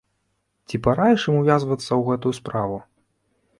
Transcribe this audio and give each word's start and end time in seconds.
Ці 0.67 0.79
параіш 0.87 1.27
ім 1.29 1.37
увязвацца 1.43 1.85
ў 1.85 2.01
гэтую 2.09 2.33
справу? 2.41 2.83